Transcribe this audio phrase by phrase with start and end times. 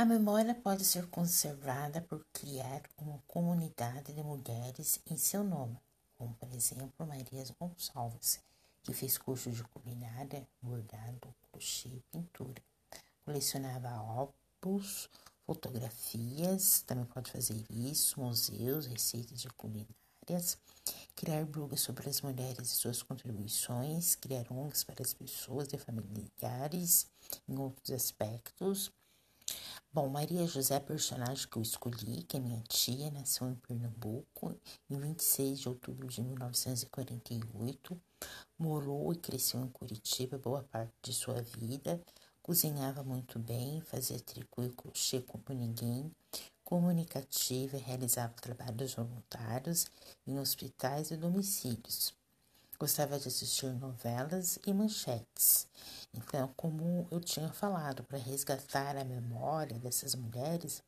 [0.00, 5.78] A memória pode ser conservada por criar uma comunidade de mulheres em seu nome,
[6.16, 8.40] como por exemplo Maria Gonçalves,
[8.82, 12.62] que fez curso de culinária, bordado, crochê e pintura.
[13.26, 15.10] Colecionava álbuns,
[15.44, 20.56] fotografias, também pode fazer isso, museus, receitas de culinárias,
[21.14, 27.06] criar blogs sobre as mulheres e suas contribuições, criar ONGs para as pessoas e familiares
[27.46, 28.90] em outros aspectos.
[29.92, 34.56] Bom, Maria José, personagem que eu escolhi, que é minha tia, nasceu em Pernambuco
[34.88, 38.00] em 26 de outubro de 1948,
[38.56, 42.00] morou e cresceu em Curitiba boa parte de sua vida,
[42.40, 46.14] cozinhava muito bem, fazia tricô e crochê como ninguém,
[46.64, 49.88] comunicativa realizava trabalhos voluntários
[50.24, 52.19] em hospitais e domicílios.
[52.80, 55.68] Gostava de assistir novelas e manchetes.
[56.14, 60.82] Então, como eu tinha falado, para resgatar a memória dessas mulheres,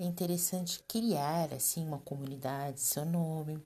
[0.00, 3.64] é interessante criar assim uma comunidade, seu nome,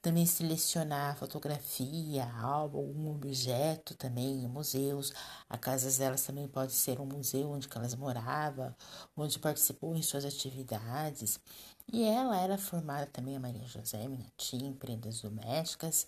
[0.00, 5.12] também selecionar fotografia, álbum, algum objeto também museus.
[5.48, 8.72] A casa delas também pode ser um museu onde elas moravam,
[9.16, 11.40] onde participou em suas atividades.
[11.92, 16.06] E ela era formada também, a Maria José, minha tia, em prendas domésticas,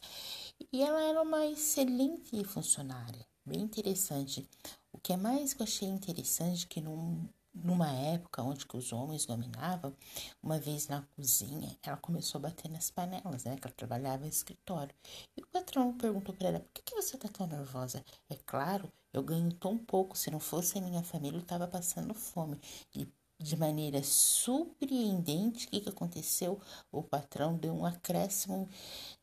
[0.73, 4.49] e ela era uma excelente funcionária, bem interessante.
[4.93, 8.93] O que é mais que eu achei interessante que num, numa época onde que os
[8.93, 9.93] homens dominavam,
[10.41, 13.57] uma vez na cozinha, ela começou a bater nas panelas, né?
[13.57, 14.95] Que ela trabalhava em escritório.
[15.37, 18.05] E o patrão perguntou para ela: por que, que você tá tão nervosa?
[18.31, 20.17] É claro, eu ganho tão pouco.
[20.17, 22.61] Se não fosse a minha família, eu tava passando fome.
[22.95, 23.07] E
[23.43, 26.61] de maneira surpreendente, o que, que aconteceu?
[26.91, 28.69] O patrão deu um acréscimo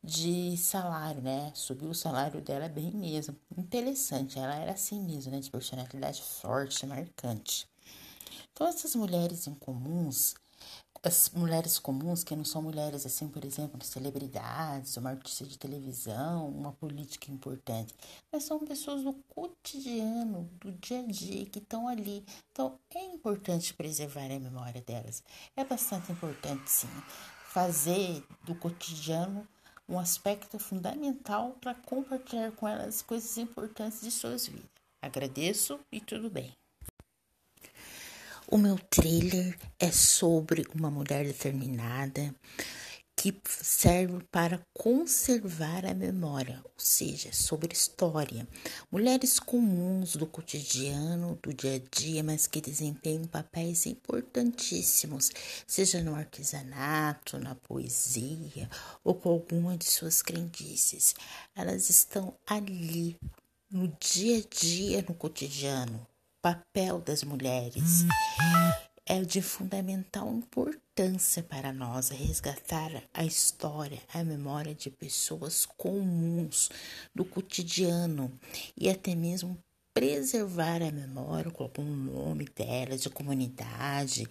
[0.03, 1.51] de salário, né?
[1.55, 3.35] Subiu o salário dela bem mesmo.
[3.57, 5.39] Interessante, ela era assim mesmo, né?
[5.39, 7.67] De personalidade forte, marcante.
[8.51, 10.35] Então, essas mulheres incomuns,
[11.01, 16.49] as mulheres comuns, que não são mulheres assim, por exemplo, celebridades, uma artista de televisão,
[16.49, 17.93] uma política importante,
[18.31, 22.25] mas são pessoas do cotidiano, do dia a dia, que estão ali.
[22.51, 25.23] Então, é importante preservar a memória delas.
[25.55, 26.89] É bastante importante, sim,
[27.45, 29.47] fazer do cotidiano
[29.87, 34.69] um aspecto fundamental para compartilhar com elas coisas importantes de suas vidas.
[35.01, 36.58] Agradeço e tudo bem.
[38.51, 42.33] O meu trailer é sobre uma mulher determinada
[43.15, 48.47] que serve para conservar a memória, ou seja, sobre história.
[48.91, 55.29] Mulheres comuns do cotidiano, do dia a dia, mas que desempenham papéis importantíssimos,
[55.67, 58.67] seja no artesanato, na poesia
[59.03, 61.13] ou com alguma de suas crendices.
[61.55, 63.15] Elas estão ali
[63.69, 66.07] no dia a dia, no cotidiano,
[66.41, 68.05] papel das mulheres.
[69.05, 76.69] É de fundamental importância para nós resgatar a história, a memória de pessoas comuns
[77.13, 78.31] do cotidiano
[78.77, 79.57] e até mesmo
[79.93, 84.27] preservar a memória com algum nome delas, de comunidade,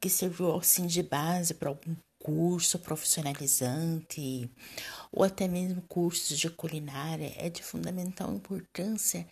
[0.00, 4.48] que serviu assim de base para algum curso profissionalizante
[5.10, 9.26] ou até mesmo cursos de culinária, é de fundamental importância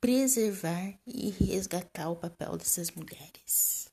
[0.00, 3.88] preservar e resgatar o papel dessas mulheres.